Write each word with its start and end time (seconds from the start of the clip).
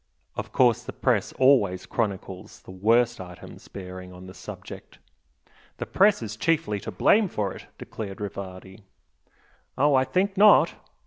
Of 0.35 0.51
course 0.51 0.81
the 0.81 0.93
Press 0.93 1.31
always 1.33 1.85
chronicles 1.85 2.61
the 2.63 2.71
worst 2.71 3.21
items 3.21 3.67
bearing 3.67 4.11
on 4.11 4.25
the 4.25 4.33
subject" 4.33 4.97
"The 5.77 5.85
Press 5.85 6.23
is 6.23 6.35
chiefly 6.35 6.79
to 6.79 6.91
blame 6.91 7.27
for 7.27 7.53
it" 7.53 7.67
declared 7.77 8.19
Rivardi. 8.19 8.81
"Oh, 9.77 9.93
I 9.93 10.05
think 10.05 10.35
not!" 10.37 10.73